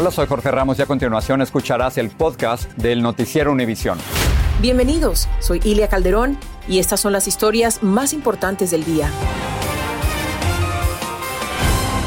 [0.00, 3.98] Hola, soy Jorge Ramos y a continuación escucharás el podcast del Noticiero Univisión.
[4.60, 9.10] Bienvenidos, soy Ilia Calderón y estas son las historias más importantes del día.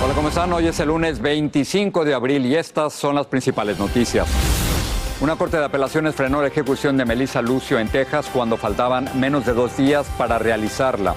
[0.02, 0.54] Hola, ¿cómo están?
[0.54, 4.26] Hoy es el lunes 25 de abril y estas son las principales noticias.
[5.20, 9.46] Una corte de apelaciones frenó la ejecución de Melissa Lucio en Texas cuando faltaban menos
[9.46, 11.14] de dos días para realizarla.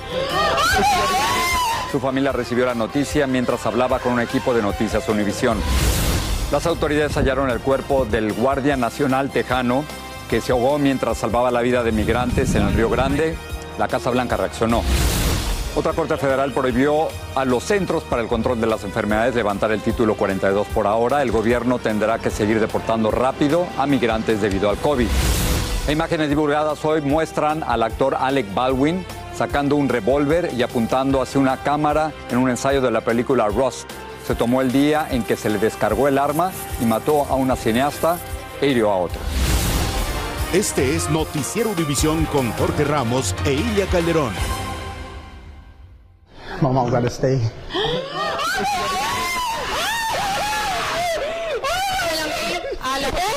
[1.93, 5.57] Su familia recibió la noticia mientras hablaba con un equipo de Noticias Univisión.
[6.55, 9.85] Las autoridades hallaron el cuerpo del Guardia Nacional Tejano
[10.31, 13.35] que se ahogó mientras salvaba la vida de migrantes en el Río Grande.
[13.77, 14.85] La Casa Blanca reaccionó.
[15.75, 19.81] Otra Corte Federal prohibió a los Centros para el Control de las Enfermedades levantar el
[19.81, 21.23] título 42 por ahora.
[21.23, 25.09] El gobierno tendrá que seguir deportando rápido a migrantes debido al COVID.
[25.89, 31.57] Imágenes divulgadas hoy muestran al actor Alec Baldwin sacando un revólver y apuntando hacia una
[31.57, 33.91] cámara en un ensayo de la película Rust.
[34.27, 37.57] Se tomó el día en que se le descargó el arma y mató a una
[37.57, 38.17] cineasta
[38.61, 39.21] e hirió a otra.
[40.53, 44.33] Este es Noticiero Univisión con Jorge Ramos e Ilia Calderón.
[46.63, 47.41] Mama gotta stay.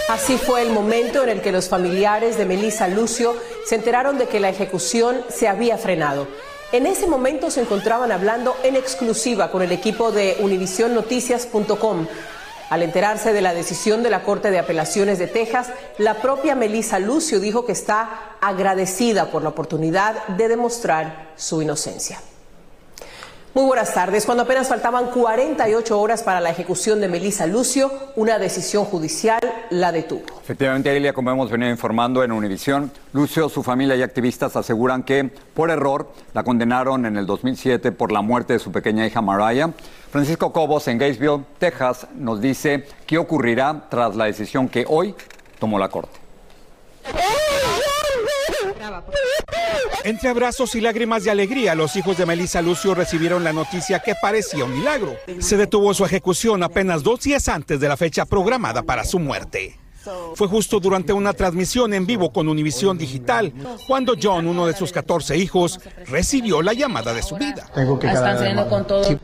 [0.10, 3.36] Así fue el momento en el que los familiares de Melissa Lucio
[3.66, 6.28] se enteraron de que la ejecución se había frenado.
[6.74, 12.08] En ese momento se encontraban hablando en exclusiva con el equipo de UnivisionNoticias.com.
[12.70, 17.00] Al enterarse de la decisión de la Corte de Apelaciones de Texas, la propia Melissa
[17.00, 22.20] Lucio dijo que está agradecida por la oportunidad de demostrar su inocencia.
[23.58, 24.24] Muy buenas tardes.
[24.24, 29.40] Cuando apenas faltaban 48 horas para la ejecución de Melissa Lucio, una decisión judicial
[29.72, 30.22] la detuvo.
[30.40, 35.32] Efectivamente, Elia, como hemos venido informando en Univisión, Lucio, su familia y activistas aseguran que,
[35.56, 39.72] por error, la condenaron en el 2007 por la muerte de su pequeña hija Mariah.
[40.12, 45.16] Francisco Cobos, en Gainesville, Texas, nos dice qué ocurrirá tras la decisión que hoy
[45.58, 46.20] tomó la Corte.
[50.08, 54.16] Entre abrazos y lágrimas de alegría, los hijos de Melissa Lucio recibieron la noticia que
[54.16, 55.18] parecía un milagro.
[55.40, 59.78] Se detuvo su ejecución apenas dos días antes de la fecha programada para su muerte.
[60.36, 63.52] Fue justo durante una transmisión en vivo con Univisión Digital
[63.86, 67.70] cuando John, uno de sus 14 hijos, recibió la llamada de su vida.
[67.76, 69.20] Tengo que Están quedar saliendo con todo.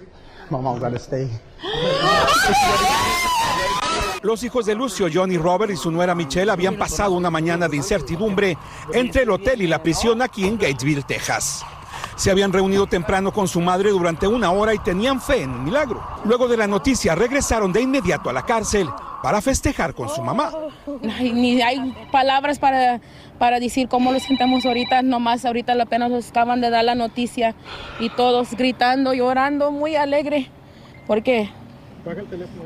[0.97, 1.29] Stay.
[4.23, 7.67] Los hijos de Lucio, John y Robert y su nuera Michelle habían pasado una mañana
[7.67, 8.57] de incertidumbre
[8.93, 11.65] entre el hotel y la prisión aquí en Gatesville, Texas.
[12.15, 15.65] Se habían reunido temprano con su madre durante una hora y tenían fe en un
[15.65, 16.01] milagro.
[16.23, 18.87] Luego de la noticia regresaron de inmediato a la cárcel
[19.21, 20.53] para festejar con su mamá.
[21.19, 23.01] Ni hay palabras para,
[23.37, 27.55] para decir cómo lo sentamos ahorita, nomás ahorita apenas nos acaban de dar la noticia
[27.99, 30.49] y todos gritando, llorando, muy alegre,
[31.07, 31.49] porque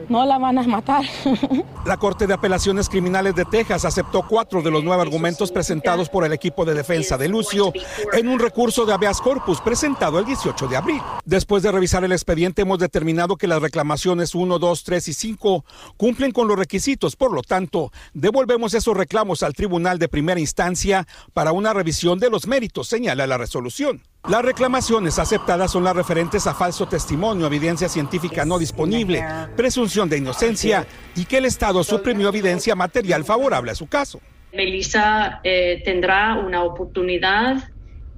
[0.09, 1.05] no la van a matar.
[1.85, 6.25] La Corte de Apelaciones Criminales de Texas aceptó cuatro de los nueve argumentos presentados por
[6.25, 7.71] el equipo de defensa de Lucio
[8.13, 11.01] en un recurso de habeas corpus presentado el 18 de abril.
[11.25, 15.65] Después de revisar el expediente, hemos determinado que las reclamaciones 1, 2, 3 y 5
[15.97, 17.15] cumplen con los requisitos.
[17.15, 22.29] Por lo tanto, devolvemos esos reclamos al Tribunal de Primera Instancia para una revisión de
[22.29, 24.01] los méritos, señala la resolución.
[24.29, 29.23] Las reclamaciones aceptadas son las referentes a falso testimonio, evidencia científica no disponible,
[29.55, 34.19] presunción de inocencia y que el Estado suprimió evidencia material favorable a su caso.
[34.51, 37.69] Melissa eh, tendrá una oportunidad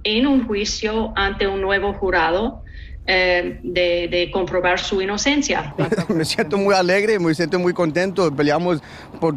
[0.03, 2.64] en un juicio ante un nuevo jurado
[3.06, 5.75] eh, de, de comprobar su inocencia.
[6.09, 8.36] me siento muy alegre, me siento muy contento.
[8.36, 8.81] Peleamos
[9.19, 9.36] por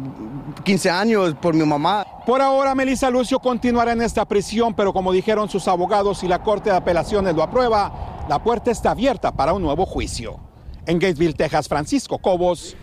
[0.63, 2.05] 15 años por mi mamá.
[2.25, 6.41] Por ahora, Melissa Lucio continuará en esta prisión, pero como dijeron sus abogados y la
[6.41, 10.39] Corte de Apelaciones lo aprueba, la puerta está abierta para un nuevo juicio.
[10.85, 12.75] En Gatesville, Texas, Francisco Cobos,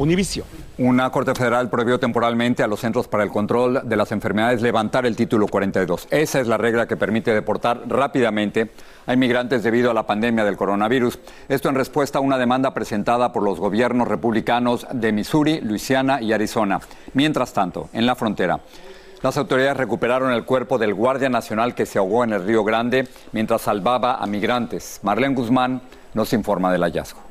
[0.00, 0.46] Univision.
[0.78, 5.04] Una Corte Federal prohibió temporalmente a los Centros para el Control de las Enfermedades levantar
[5.04, 6.08] el título 42.
[6.10, 8.70] Esa es la regla que permite deportar rápidamente
[9.06, 11.18] a inmigrantes debido a la pandemia del coronavirus.
[11.50, 16.32] Esto en respuesta a una demanda presentada por los gobiernos republicanos de Missouri, Luisiana y
[16.32, 16.80] Arizona.
[17.12, 18.58] Mientras tanto, en la frontera,
[19.20, 23.06] las autoridades recuperaron el cuerpo del Guardia Nacional que se ahogó en el Río Grande
[23.32, 25.00] mientras salvaba a migrantes.
[25.02, 25.82] Marlene Guzmán
[26.14, 27.29] nos informa del hallazgo.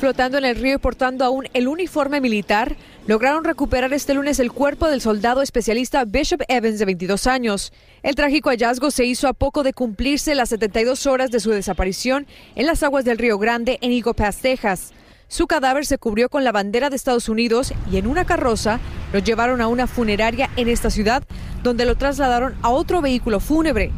[0.00, 2.76] Flotando en el río y portando aún el uniforme militar,
[3.06, 7.72] lograron recuperar este lunes el cuerpo del soldado especialista Bishop Evans de 22 años.
[8.02, 12.26] El trágico hallazgo se hizo a poco de cumplirse las 72 horas de su desaparición
[12.56, 14.92] en las aguas del Río Grande en Eagle Texas.
[15.28, 18.80] Su cadáver se cubrió con la bandera de Estados Unidos y en una carroza
[19.12, 21.24] lo llevaron a una funeraria en esta ciudad,
[21.62, 23.90] donde lo trasladaron a otro vehículo fúnebre.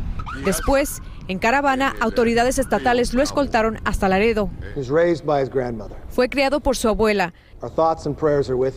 [0.44, 4.50] Después, en caravana, autoridades estatales lo escoltaron hasta Laredo.
[6.08, 7.34] Fue criado por su abuela.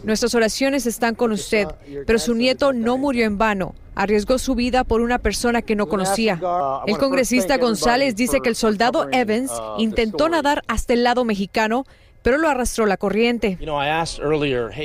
[0.03, 1.67] Nuestras oraciones están con usted,
[2.07, 3.75] pero su nieto no murió en vano.
[3.95, 6.39] Arriesgó su vida por una persona que no conocía.
[6.87, 11.83] El congresista González dice que el soldado Evans intentó nadar hasta el lado mexicano,
[12.21, 13.57] pero lo arrastró la corriente.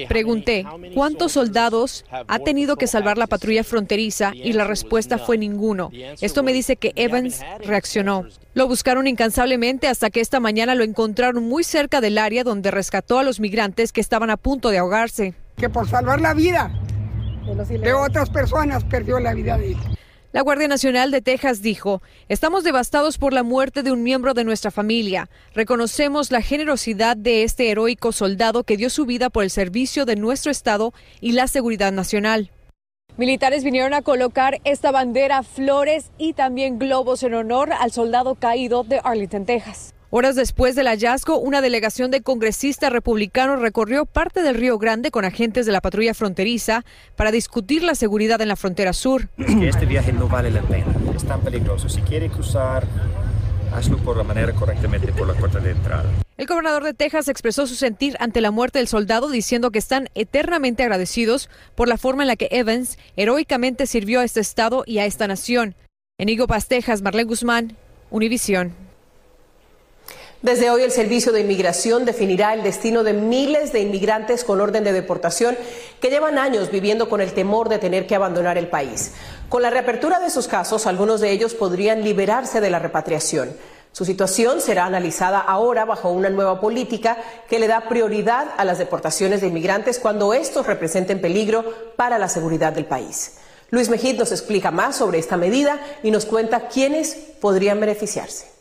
[0.08, 4.32] Pregunté, ¿cuántos soldados ha tenido que salvar la patrulla fronteriza?
[4.34, 5.90] Y la respuesta fue ninguno.
[6.20, 8.26] Esto me dice que Evans reaccionó.
[8.54, 13.18] Lo buscaron incansablemente hasta que esta mañana lo encontraron muy cerca del área donde rescató
[13.18, 15.34] a los migrantes que estaban a punto de ahogarse.
[15.56, 16.70] Que por salvar la vida
[17.68, 19.76] de otras personas perdió la vida de él.
[20.34, 24.42] La Guardia Nacional de Texas dijo, estamos devastados por la muerte de un miembro de
[24.42, 25.30] nuestra familia.
[25.54, 30.16] Reconocemos la generosidad de este heroico soldado que dio su vida por el servicio de
[30.16, 32.50] nuestro Estado y la seguridad nacional.
[33.16, 38.82] Militares vinieron a colocar esta bandera, flores y también globos en honor al soldado caído
[38.82, 39.94] de Arlington, Texas.
[40.16, 45.24] Horas después del hallazgo, una delegación de congresistas republicanos recorrió parte del Río Grande con
[45.24, 46.84] agentes de la patrulla fronteriza
[47.16, 49.28] para discutir la seguridad en la frontera sur.
[49.38, 51.88] este viaje no vale la pena, es tan peligroso.
[51.88, 52.86] Si quiere cruzar,
[53.74, 56.08] hazlo por la manera correctamente por la puerta de entrada.
[56.36, 60.10] El gobernador de Texas expresó su sentir ante la muerte del soldado diciendo que están
[60.14, 64.98] eternamente agradecidos por la forma en la que Evans heroicamente sirvió a este estado y
[64.98, 65.74] a esta nación.
[66.18, 67.76] En Paz, Texas, Marlene Guzmán,
[68.10, 68.93] Univisión.
[70.44, 74.84] Desde hoy el Servicio de Inmigración definirá el destino de miles de inmigrantes con orden
[74.84, 75.56] de deportación
[76.02, 79.12] que llevan años viviendo con el temor de tener que abandonar el país.
[79.48, 83.56] Con la reapertura de sus casos, algunos de ellos podrían liberarse de la repatriación.
[83.92, 87.16] Su situación será analizada ahora bajo una nueva política
[87.48, 91.64] que le da prioridad a las deportaciones de inmigrantes cuando estos representen peligro
[91.96, 93.36] para la seguridad del país.
[93.70, 98.53] Luis Mejid nos explica más sobre esta medida y nos cuenta quiénes podrían beneficiarse.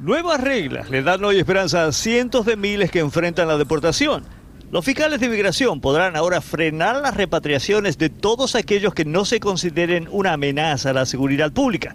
[0.00, 4.24] Nuevas reglas le dan hoy esperanza a cientos de miles que enfrentan la deportación.
[4.70, 9.40] Los fiscales de inmigración podrán ahora frenar las repatriaciones de todos aquellos que no se
[9.40, 11.94] consideren una amenaza a la seguridad pública.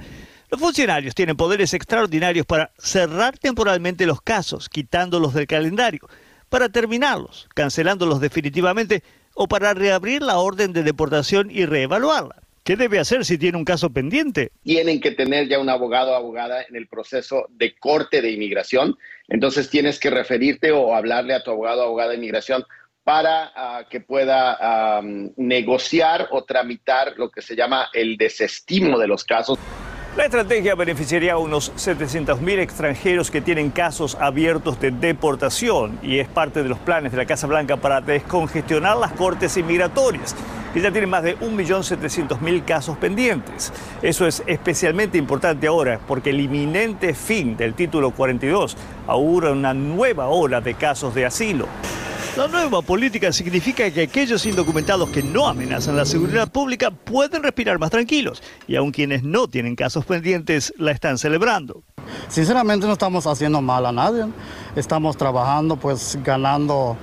[0.52, 6.08] Los funcionarios tienen poderes extraordinarios para cerrar temporalmente los casos, quitándolos del calendario,
[6.48, 9.02] para terminarlos, cancelándolos definitivamente
[9.34, 12.45] o para reabrir la orden de deportación y reevaluarla.
[12.66, 14.52] ¿Qué debe hacer si tiene un caso pendiente?
[14.64, 18.98] Tienen que tener ya un abogado o abogada en el proceso de corte de inmigración.
[19.28, 22.66] Entonces tienes que referirte o hablarle a tu abogado o abogada de inmigración
[23.04, 25.00] para ah, que pueda
[25.38, 29.60] negociar o tramitar lo que se llama el desestimo de los casos.
[30.16, 36.30] La estrategia beneficiaría a unos 700.000 extranjeros que tienen casos abiertos de deportación y es
[36.30, 40.34] parte de los planes de la Casa Blanca para descongestionar las cortes inmigratorias,
[40.74, 43.74] que ya tienen más de 1.700.000 casos pendientes.
[44.02, 48.78] Eso es especialmente importante ahora porque el inminente fin del título 42
[49.08, 51.68] augura una nueva ola de casos de asilo.
[52.38, 57.80] La nueva política significa que aquellos indocumentados que no amenazan la seguridad pública pueden respirar
[57.80, 61.84] más tranquilos y aun quienes no tienen casos pendientes la están celebrando.
[62.28, 64.26] Sinceramente no estamos haciendo mal a nadie,
[64.76, 66.98] estamos trabajando pues ganando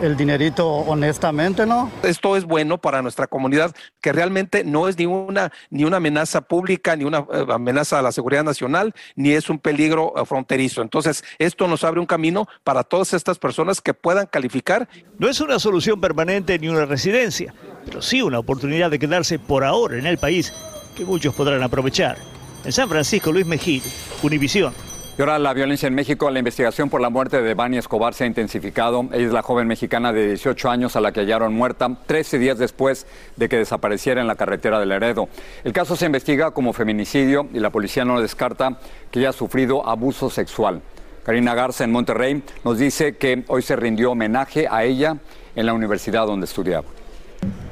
[0.00, 1.90] el dinerito honestamente, ¿no?
[2.02, 6.40] Esto es bueno para nuestra comunidad, que realmente no es ni una, ni una amenaza
[6.40, 10.82] pública, ni una eh, amenaza a la seguridad nacional, ni es un peligro eh, fronterizo.
[10.82, 14.88] Entonces, esto nos abre un camino para todas estas personas que puedan calificar.
[15.18, 17.54] No es una solución permanente ni una residencia,
[17.84, 20.52] pero sí una oportunidad de quedarse por ahora en el país
[20.96, 22.16] que muchos podrán aprovechar.
[22.64, 23.82] En San Francisco, Luis Mejía,
[24.22, 24.72] Univisión.
[25.20, 28.24] Y ahora la violencia en México, la investigación por la muerte de Bani Escobar se
[28.24, 29.06] ha intensificado.
[29.12, 32.56] Ella es la joven mexicana de 18 años a la que hallaron muerta 13 días
[32.56, 35.28] después de que desapareciera en la carretera del Heredo.
[35.62, 38.78] El caso se investiga como feminicidio y la policía no descarta
[39.10, 40.80] que haya sufrido abuso sexual.
[41.22, 45.18] Karina Garza en Monterrey nos dice que hoy se rindió homenaje a ella
[45.54, 46.86] en la universidad donde estudiaba.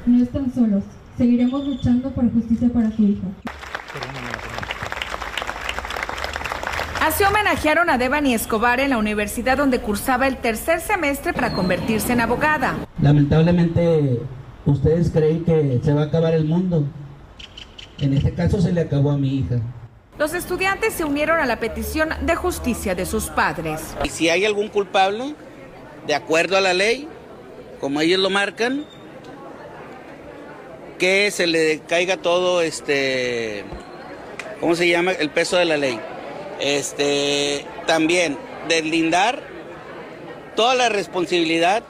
[0.05, 0.83] No están solos.
[1.17, 3.25] Seguiremos luchando por justicia para su hija.
[7.09, 12.13] Así homenajearon a Devani Escobar en la universidad donde cursaba el tercer semestre para convertirse
[12.13, 12.75] en abogada.
[13.01, 14.21] Lamentablemente,
[14.67, 16.85] ustedes creen que se va a acabar el mundo.
[17.97, 19.59] En este caso se le acabó a mi hija.
[20.19, 23.81] Los estudiantes se unieron a la petición de justicia de sus padres.
[24.03, 25.33] Y si hay algún culpable,
[26.05, 27.07] de acuerdo a la ley,
[27.81, 28.85] como ellos lo marcan,
[30.99, 33.65] que se le caiga todo este
[34.59, 35.13] ¿cómo se llama?
[35.13, 35.99] el peso de la ley.
[36.59, 38.37] Este también
[38.67, 39.41] deslindar
[40.55, 41.83] toda la responsabilidad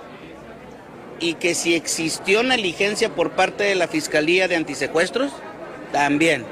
[1.19, 5.31] y que si existió negligencia por parte de la Fiscalía de Antisecuestros,
[5.91, 6.45] también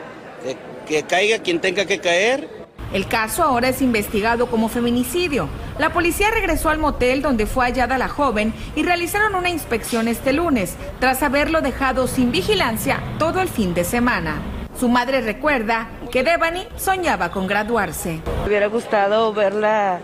[0.44, 0.58] que,
[0.88, 2.58] que caiga quien tenga que caer
[2.94, 5.50] el caso ahora es investigado como feminicidio.
[5.78, 10.32] La policía regresó al motel donde fue hallada la joven y realizaron una inspección este
[10.32, 14.42] lunes, tras haberlo dejado sin vigilancia todo el fin de semana.
[14.80, 18.22] Su madre recuerda que Devani soñaba con graduarse.
[18.42, 20.00] Me hubiera gustado verla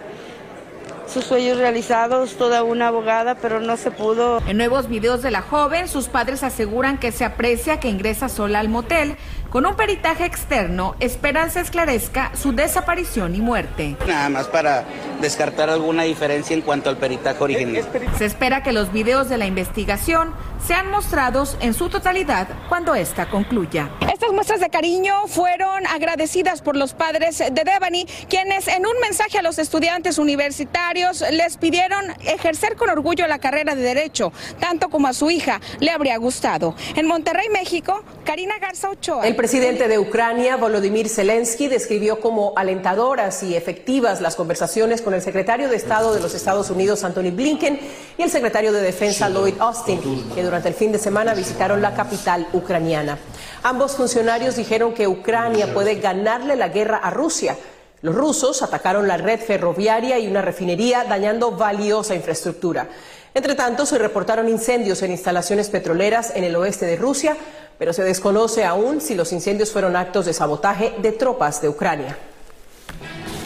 [1.12, 4.39] sus sueños realizados, toda una abogada, pero no se pudo.
[4.46, 8.60] En nuevos videos de la joven, sus padres aseguran que se aprecia que ingresa sola
[8.60, 9.15] al motel.
[9.50, 13.98] Con un peritaje externo, esperan se esclarezca su desaparición y muerte.
[14.08, 14.84] Nada más para
[15.20, 17.84] descartar alguna diferencia en cuanto al peritaje original.
[18.20, 20.32] Se espera que los videos de la investigación
[20.65, 23.89] sean mostrados en su totalidad cuando esta concluya.
[24.12, 29.39] Estas muestras de cariño fueron agradecidas por los padres de Devani, quienes en un mensaje
[29.39, 35.08] a los estudiantes universitarios les pidieron ejercer con orgullo la carrera de Derecho, tanto como
[35.08, 36.75] a su hija le habría gustado.
[36.96, 39.27] En Monterrey, México, Karina Garza Ochoa.
[39.27, 45.22] El presidente de Ucrania, Volodymyr Zelensky, describió como alentadoras y efectivas las conversaciones con el
[45.22, 47.79] secretario de Estado de los Estados Unidos, Anthony Blinken,
[48.17, 50.00] y el secretario de Defensa, Lloyd Austin,
[50.34, 53.17] que durante el fin de semana visitaron la capital ucraniana.
[53.63, 57.57] Ambos funcionarios dijeron que Ucrania puede ganarle la guerra a Rusia.
[58.03, 62.88] Los rusos atacaron la red ferroviaria y una refinería, dañando valiosa infraestructura.
[63.33, 67.36] Entre tanto, se reportaron incendios en instalaciones petroleras en el oeste de Rusia,
[67.79, 72.15] pero se desconoce aún si los incendios fueron actos de sabotaje de tropas de Ucrania.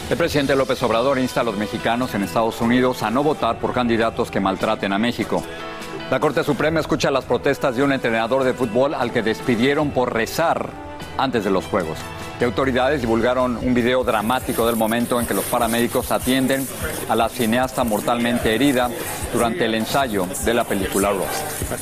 [0.10, 3.74] El presidente López Obrador insta a los mexicanos en Estados Unidos a no votar por
[3.74, 5.44] candidatos que maltraten a México.
[6.10, 10.14] La Corte Suprema escucha las protestas de un entrenador de fútbol al que despidieron por
[10.14, 10.70] rezar
[11.18, 11.98] antes de los Juegos.
[12.40, 16.66] De autoridades divulgaron un video dramático del momento en que los paramédicos atienden
[17.10, 18.90] a la cineasta mortalmente herida
[19.34, 21.74] durante el ensayo de la película Rust.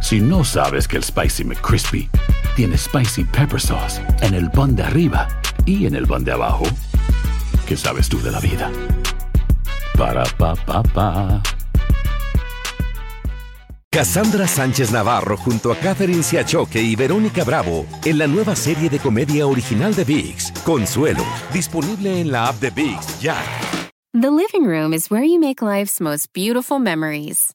[0.00, 2.08] Si no sabes que el Spicy McCrispy
[2.56, 5.28] tiene Spicy Pepper Sauce en el pan de arriba
[5.66, 6.64] y en el pan de abajo,
[7.66, 8.70] ¿qué sabes tú de la vida?
[9.96, 11.42] Para, pa, pa, pa.
[13.90, 18.98] Cassandra Sánchez Navarro junto a Catherine Siachoque y Verónica Bravo en la nueva serie de
[18.98, 23.36] comedia original de VIX, Consuelo, disponible en la app de VIX ya.
[24.14, 27.54] The living room is where you make life's most beautiful memories.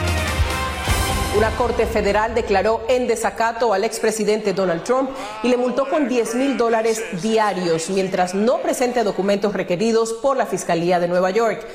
[1.37, 5.11] Una corte federal declaró en desacato al expresidente Donald Trump
[5.43, 10.45] y le multó con 10 mil dólares diarios mientras no presente documentos requeridos por la
[10.45, 11.65] Fiscalía de Nueva York.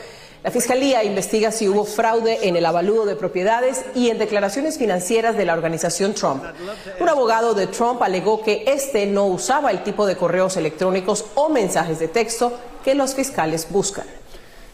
[0.45, 5.39] La Fiscalía investiga si hubo fraude en el avalúo de propiedades y en declaraciones financieras
[5.39, 6.45] de la organización Trump.
[7.01, 11.49] Un abogado de Trump alegó que este no usaba el tipo de correos electrónicos o
[11.49, 12.53] mensajes de texto
[12.85, 14.07] que los fiscales buscan.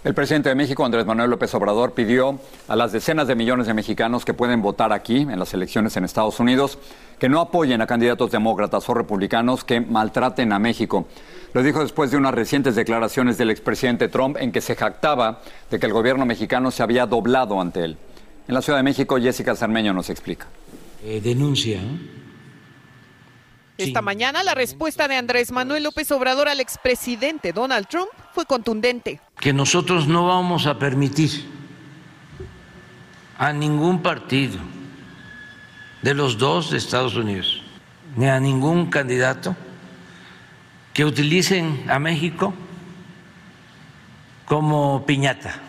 [0.05, 3.75] El presidente de México, Andrés Manuel López Obrador, pidió a las decenas de millones de
[3.75, 6.77] mexicanos que pueden votar aquí en las elecciones en Estados Unidos
[7.21, 11.07] que no apoyen a candidatos demócratas o republicanos que maltraten a México.
[11.53, 15.41] Lo dijo después de unas recientes declaraciones del expresidente Trump en que se jactaba
[15.71, 17.97] de que el gobierno mexicano se había doblado ante él.
[18.49, 20.49] En la Ciudad de México, Jessica Sarmeño nos explica.
[21.05, 21.81] Eh, denuncia.
[23.83, 29.21] Esta mañana la respuesta de Andrés Manuel López Obrador al expresidente Donald Trump fue contundente.
[29.41, 31.45] Que nosotros no vamos a permitir
[33.39, 34.59] a ningún partido
[36.03, 37.63] de los dos de Estados Unidos,
[38.17, 39.57] ni a ningún candidato
[40.93, 42.55] que utilicen a México
[44.45, 45.61] como piñata.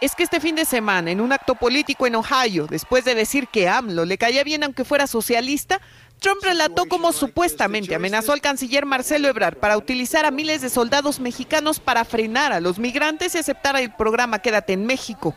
[0.00, 3.46] Es que este fin de semana, en un acto político en Ohio, después de decir
[3.46, 5.80] que AMLO le caía bien aunque fuera socialista,
[6.22, 11.18] Trump relató cómo supuestamente amenazó al canciller Marcelo Ebrard para utilizar a miles de soldados
[11.18, 15.34] mexicanos para frenar a los migrantes y aceptar el programa Quédate en México.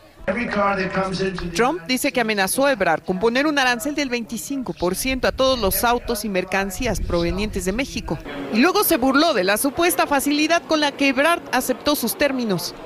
[1.54, 5.82] Trump dice que amenazó a Ebrard con poner un arancel del 25% a todos los
[5.82, 8.16] autos y mercancías provenientes de México.
[8.52, 12.76] Y luego se burló de la supuesta facilidad con la que Ebrard aceptó sus términos.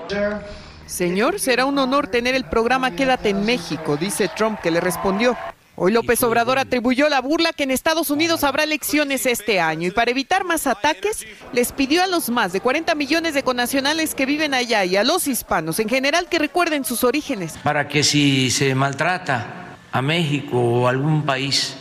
[0.87, 5.37] Señor, será un honor tener el programa Quédate en México, dice Trump, que le respondió.
[5.76, 9.90] Hoy López Obrador atribuyó la burla que en Estados Unidos habrá elecciones este año y
[9.90, 14.26] para evitar más ataques les pidió a los más de 40 millones de conacionales que
[14.26, 17.56] viven allá y a los hispanos en general que recuerden sus orígenes.
[17.62, 21.76] Para que si se maltrata a México o algún país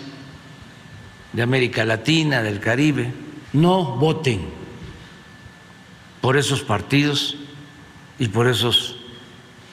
[1.34, 3.12] de América Latina, del Caribe,
[3.54, 4.48] no voten
[6.22, 7.38] por esos partidos
[8.18, 8.99] y por esos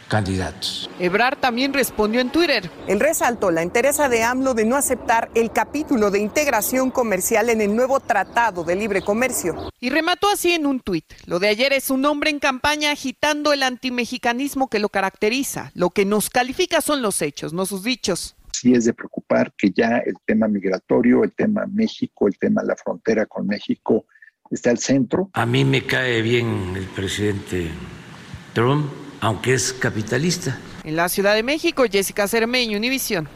[0.09, 0.89] candidatos.
[0.99, 2.71] Ebrard también respondió en Twitter.
[2.87, 7.61] Él resaltó la interesa de AMLO de no aceptar el capítulo de integración comercial en
[7.61, 9.71] el nuevo Tratado de Libre Comercio.
[9.81, 11.05] Y remató así en un tuit.
[11.27, 15.71] Lo de ayer es un hombre en campaña agitando el antimexicanismo que lo caracteriza.
[15.75, 18.37] Lo que nos califica son los hechos, no sus dichos.
[18.53, 22.75] Sí es de preocupar que ya el tema migratorio, el tema México, el tema la
[22.75, 24.07] frontera con México
[24.51, 25.29] está al centro.
[25.35, 27.69] A mí me cae bien el presidente
[28.55, 30.57] Trump aunque es capitalista.
[30.85, 33.29] En la Ciudad de México, Jessica Cermeño, Univisión.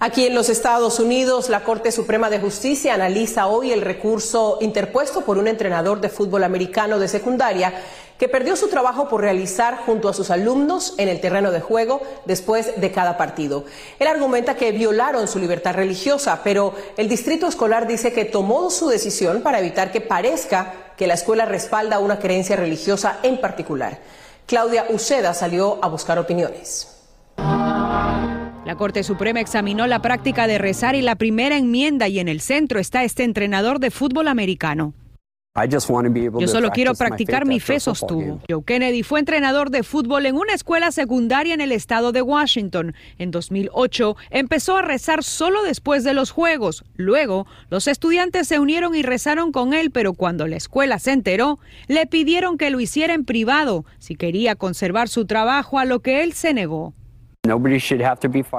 [0.00, 5.20] Aquí en los Estados Unidos, la Corte Suprema de Justicia analiza hoy el recurso interpuesto
[5.20, 7.72] por un entrenador de fútbol americano de secundaria
[8.18, 12.02] que perdió su trabajo por realizar junto a sus alumnos en el terreno de juego
[12.24, 13.66] después de cada partido.
[14.00, 18.88] Él argumenta que violaron su libertad religiosa, pero el distrito escolar dice que tomó su
[18.88, 24.00] decisión para evitar que parezca que la escuela respalda una creencia religiosa en particular.
[24.46, 27.02] Claudia Uceda salió a buscar opiniones.
[27.36, 32.40] La Corte Suprema examinó la práctica de rezar y la primera enmienda y en el
[32.40, 34.94] centro está este entrenador de fútbol americano.
[36.38, 38.40] Yo solo quiero practicar mi fe, sostuvo.
[38.48, 42.94] Joe Kennedy fue entrenador de fútbol en una escuela secundaria en el estado de Washington.
[43.18, 46.84] En 2008 empezó a rezar solo después de los juegos.
[46.96, 51.58] Luego, los estudiantes se unieron y rezaron con él, pero cuando la escuela se enteró,
[51.88, 56.22] le pidieron que lo hiciera en privado si quería conservar su trabajo, a lo que
[56.22, 56.92] él se negó.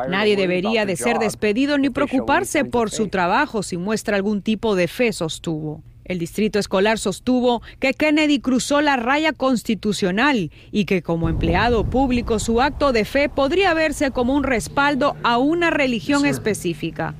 [0.09, 4.87] Nadie debería de ser despedido ni preocuparse por su trabajo si muestra algún tipo de
[4.87, 5.83] fe, sostuvo.
[6.07, 12.39] El distrito escolar sostuvo que Kennedy cruzó la raya constitucional y que como empleado público
[12.39, 17.13] su acto de fe podría verse como un respaldo a una religión específica.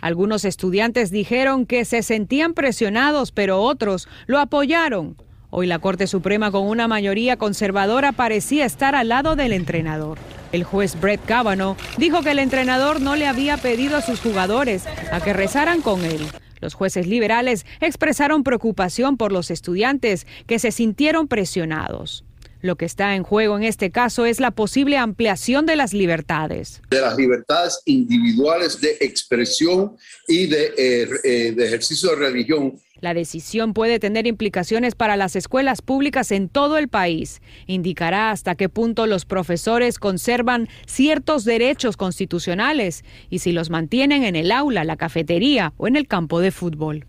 [0.00, 5.16] Algunos estudiantes dijeron que se sentían presionados, pero otros lo apoyaron.
[5.50, 10.18] Hoy la Corte Suprema con una mayoría conservadora parecía estar al lado del entrenador.
[10.50, 14.84] El juez Brett Kavanaugh dijo que el entrenador no le había pedido a sus jugadores
[15.12, 16.26] a que rezaran con él.
[16.62, 22.24] Los jueces liberales expresaron preocupación por los estudiantes que se sintieron presionados.
[22.60, 26.80] Lo que está en juego en este caso es la posible ampliación de las libertades.
[26.88, 29.96] De las libertades individuales de expresión
[30.28, 35.82] y de, eh, eh, ejercicio de religión la decisión puede tener implicaciones para las escuelas
[35.82, 37.42] públicas en todo el país.
[37.66, 44.36] Indicará hasta qué punto los profesores conservan ciertos derechos constitucionales y si los mantienen en
[44.36, 47.06] el aula, la cafetería o en el campo de fútbol.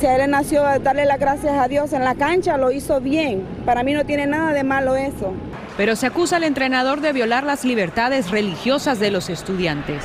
[0.00, 3.44] Si a él nació darle las gracias a Dios en la cancha, lo hizo bien.
[3.64, 5.32] Para mí no tiene nada de malo eso.
[5.76, 10.02] Pero se acusa al entrenador de violar las libertades religiosas de los estudiantes.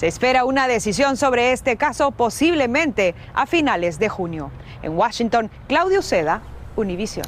[0.00, 4.50] Se espera una decisión sobre este caso posiblemente a finales de junio.
[4.80, 6.40] En Washington, Claudio Seda,
[6.74, 7.26] Univision.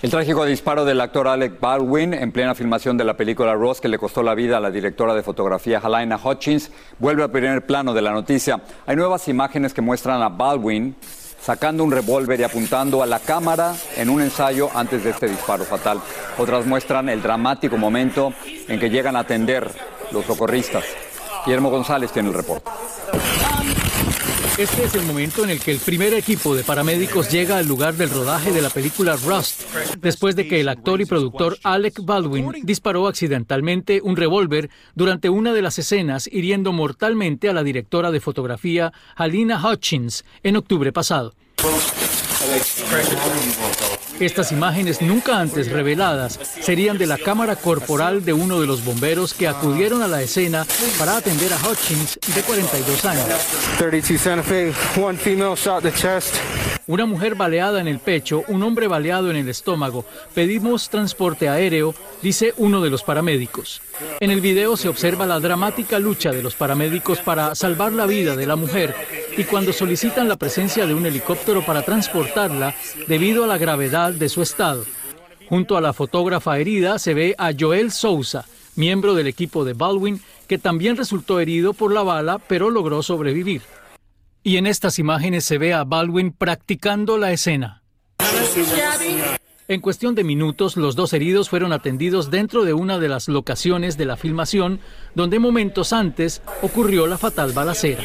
[0.00, 3.88] El trágico disparo del actor Alec Baldwin en plena filmación de la película Ross que
[3.88, 7.92] le costó la vida a la directora de fotografía Helena Hutchins vuelve al primer plano
[7.92, 8.62] de la noticia.
[8.86, 10.94] Hay nuevas imágenes que muestran a Baldwin
[11.40, 15.64] sacando un revólver y apuntando a la cámara en un ensayo antes de este disparo
[15.64, 16.00] fatal.
[16.38, 18.32] Otras muestran el dramático momento
[18.68, 19.68] en que llegan a atender
[20.12, 20.84] los socorristas.
[21.44, 22.70] Guillermo González tiene el reporte.
[24.56, 27.94] Este es el momento en el que el primer equipo de paramédicos llega al lugar
[27.94, 29.62] del rodaje de la película Rust,
[29.98, 35.52] después de que el actor y productor Alec Baldwin disparó accidentalmente un revólver durante una
[35.52, 41.34] de las escenas, hiriendo mortalmente a la directora de fotografía Halina Hutchins en octubre pasado.
[44.20, 49.34] Estas imágenes nunca antes reveladas serían de la cámara corporal de uno de los bomberos
[49.34, 50.64] que acudieron a la escena
[50.98, 53.26] para atender a Hutchins de 42 años.
[53.78, 54.72] 32 Santa Fe,
[55.02, 56.34] one female shot the chest.
[56.86, 60.04] Una mujer baleada en el pecho, un hombre baleado en el estómago.
[60.34, 63.80] Pedimos transporte aéreo, dice uno de los paramédicos.
[64.20, 68.36] En el video se observa la dramática lucha de los paramédicos para salvar la vida
[68.36, 68.94] de la mujer
[69.36, 72.74] y cuando solicitan la presencia de un helicóptero para transportarla
[73.08, 74.84] debido a la gravedad de su estado.
[75.48, 80.20] Junto a la fotógrafa herida se ve a Joel Sousa, miembro del equipo de Baldwin,
[80.46, 83.62] que también resultó herido por la bala, pero logró sobrevivir.
[84.42, 87.82] Y en estas imágenes se ve a Baldwin practicando la escena.
[89.66, 93.96] En cuestión de minutos, los dos heridos fueron atendidos dentro de una de las locaciones
[93.96, 94.78] de la filmación,
[95.14, 98.02] donde momentos antes ocurrió la fatal balacera.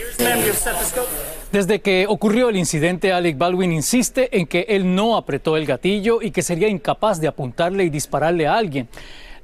[1.51, 6.21] Desde que ocurrió el incidente, Alec Baldwin insiste en que él no apretó el gatillo
[6.21, 8.87] y que sería incapaz de apuntarle y dispararle a alguien.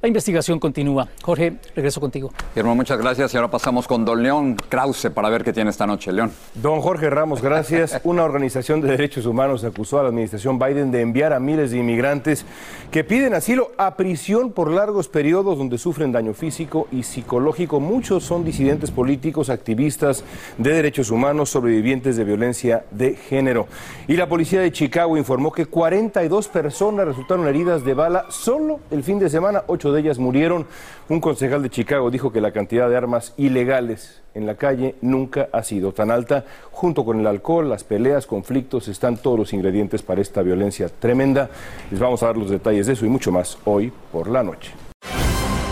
[0.02, 1.08] La investigación continúa.
[1.22, 2.32] Jorge, regreso contigo.
[2.54, 3.32] Guillermo, muchas gracias.
[3.32, 6.12] Y ahora pasamos con don León Krause para ver qué tiene esta noche.
[6.12, 6.32] León.
[6.54, 8.00] Don Jorge Ramos, gracias.
[8.04, 11.78] Una organización de derechos humanos acusó a la administración Biden de enviar a miles de
[11.78, 12.44] inmigrantes
[12.90, 17.80] que piden asilo a prisión por largos periodos donde sufren daño físico y psicológico.
[17.80, 20.24] Muchos son disidentes políticos, activistas
[20.58, 23.66] de derechos humanos, sobrevivientes de violencia de género.
[24.08, 29.02] Y la policía de Chicago informó que 42 personas resultaron heridas de bala solo el
[29.02, 29.64] fin de semana.
[29.92, 30.66] De ellas murieron.
[31.08, 35.48] Un concejal de Chicago dijo que la cantidad de armas ilegales en la calle nunca
[35.52, 36.44] ha sido tan alta.
[36.70, 41.48] Junto con el alcohol, las peleas, conflictos, están todos los ingredientes para esta violencia tremenda.
[41.90, 44.72] Les vamos a dar los detalles de eso y mucho más hoy por la noche.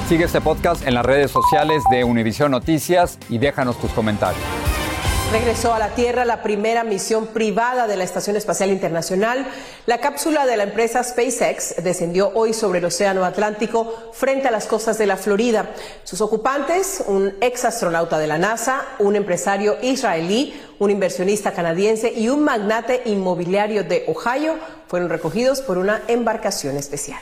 [0.08, 4.63] Sigue este podcast en las redes sociales de Univision Noticias y déjanos tus comentarios.
[5.34, 9.44] Regresó a la Tierra la primera misión privada de la Estación Espacial Internacional.
[9.84, 14.66] La cápsula de la empresa SpaceX descendió hoy sobre el Océano Atlántico frente a las
[14.66, 15.70] costas de la Florida.
[16.04, 22.28] Sus ocupantes, un ex astronauta de la NASA, un empresario israelí, un inversionista canadiense y
[22.28, 24.54] un magnate inmobiliario de Ohio,
[24.86, 27.18] fueron recogidos por una embarcación especial.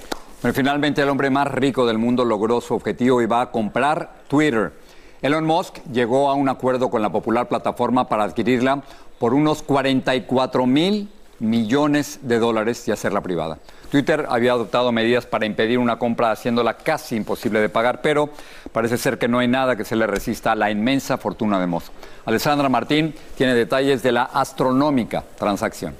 [0.52, 4.81] finalmente el hombre más rico del mundo logró su objetivo y va a comprar Twitter.
[5.22, 8.82] Elon Musk llegó a un acuerdo con la popular plataforma para adquirirla
[9.20, 11.08] por unos 44 mil
[11.38, 13.58] millones de dólares y hacerla privada.
[13.88, 18.30] Twitter había adoptado medidas para impedir una compra haciéndola casi imposible de pagar, pero
[18.72, 21.68] parece ser que no hay nada que se le resista a la inmensa fortuna de
[21.68, 21.92] Musk.
[22.24, 25.94] Alessandra Martín tiene detalles de la astronómica transacción.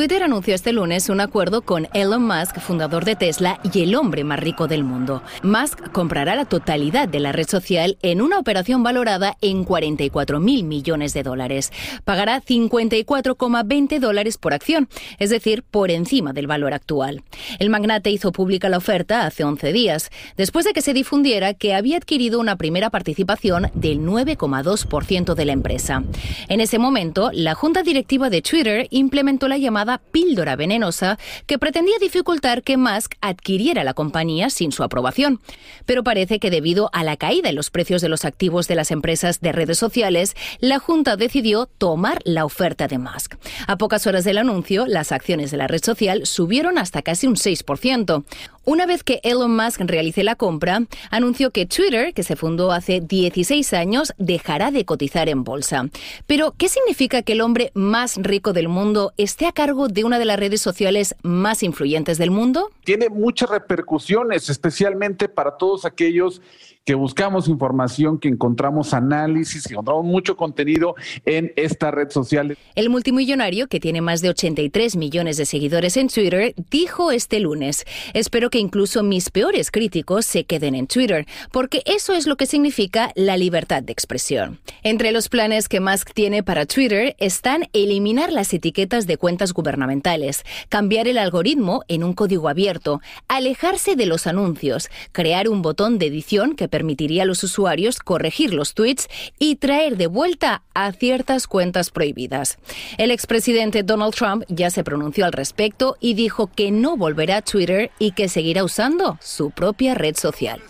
[0.00, 4.24] Twitter anunció este lunes un acuerdo con Elon Musk, fundador de Tesla y el hombre
[4.24, 5.22] más rico del mundo.
[5.42, 10.64] Musk comprará la totalidad de la red social en una operación valorada en 44 mil
[10.64, 11.70] millones de dólares.
[12.04, 17.22] Pagará 54,20 dólares por acción, es decir, por encima del valor actual.
[17.58, 20.08] El magnate hizo pública la oferta hace 11 días,
[20.38, 25.52] después de que se difundiera que había adquirido una primera participación del 9,2% de la
[25.52, 26.04] empresa.
[26.48, 31.96] En ese momento, la junta directiva de Twitter implementó la llamada píldora venenosa que pretendía
[32.00, 35.40] dificultar que Musk adquiriera la compañía sin su aprobación.
[35.86, 38.90] Pero parece que debido a la caída en los precios de los activos de las
[38.90, 43.34] empresas de redes sociales, la Junta decidió tomar la oferta de Musk.
[43.66, 47.36] A pocas horas del anuncio, las acciones de la red social subieron hasta casi un
[47.36, 48.24] 6%.
[48.70, 53.00] Una vez que Elon Musk realice la compra, anunció que Twitter, que se fundó hace
[53.00, 55.88] 16 años, dejará de cotizar en bolsa.
[56.28, 60.20] Pero, ¿qué significa que el hombre más rico del mundo esté a cargo de una
[60.20, 62.70] de las redes sociales más influyentes del mundo?
[62.84, 66.40] Tiene muchas repercusiones, especialmente para todos aquellos
[66.84, 70.94] que buscamos información, que encontramos análisis, que encontramos mucho contenido
[71.26, 72.56] en esta red social.
[72.74, 77.84] El multimillonario, que tiene más de 83 millones de seguidores en Twitter, dijo este lunes,
[78.14, 82.46] espero que incluso mis peores críticos se queden en Twitter, porque eso es lo que
[82.46, 84.58] significa la libertad de expresión.
[84.82, 90.44] Entre los planes que Musk tiene para Twitter están eliminar las etiquetas de cuentas gubernamentales,
[90.70, 96.06] cambiar el algoritmo en un código abierto, alejarse de los anuncios, crear un botón de
[96.06, 101.46] edición que permitiría a los usuarios corregir los tweets y traer de vuelta a ciertas
[101.46, 102.58] cuentas prohibidas.
[102.96, 107.42] El expresidente Donald Trump ya se pronunció al respecto y dijo que no volverá a
[107.42, 110.60] Twitter y que seguirá usando su propia red social.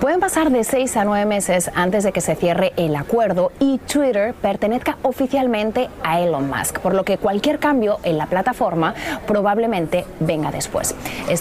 [0.00, 3.78] Pueden pasar de seis a nueve meses antes de que se cierre el acuerdo y
[3.78, 8.94] Twitter pertenezca oficialmente a Elon Musk, por lo que cualquier cambio en la plataforma
[9.26, 10.94] probablemente venga después.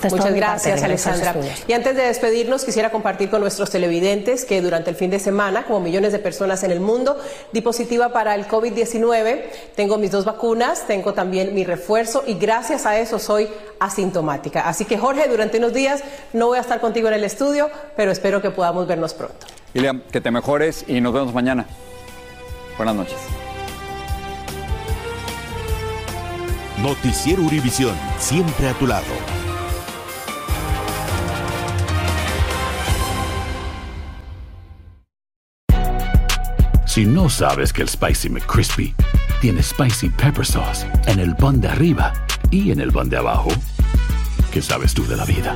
[0.10, 1.36] Muchas gracias, Alexandra.
[1.68, 5.64] Y antes de despedirnos, quisiera compartir con nuestros televidentes que durante el fin de semana,
[5.66, 7.18] como millones de personas en el mundo,
[7.54, 9.42] di positiva para el COVID-19.
[9.76, 14.68] Tengo mis dos vacunas, tengo también mi refuerzo y gracias a eso soy asintomática.
[14.68, 18.12] Así que, Jorge, durante unos días no voy a estar contigo en el estudio, pero
[18.38, 19.47] espero que podamos vernos pronto.
[19.73, 21.65] Iliam, que te mejores y nos vemos mañana.
[22.78, 23.17] Buenas noches.
[26.82, 29.06] Noticiero Univisión, siempre a tu lado.
[36.86, 38.95] Si no sabes que el Spicy McCrispy
[39.41, 42.13] tiene Spicy Pepper Sauce en el pan de arriba
[42.50, 43.50] y en el pan de abajo,
[44.52, 45.56] ¿qué sabes tú de la vida?